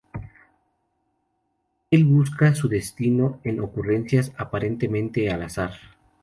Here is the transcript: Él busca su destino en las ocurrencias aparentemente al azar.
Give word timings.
Él 1.91 2.05
busca 2.05 2.55
su 2.55 2.67
destino 2.67 3.39
en 3.43 3.57
las 3.57 3.65
ocurrencias 3.65 4.33
aparentemente 4.35 5.29
al 5.29 5.43
azar. 5.43 5.73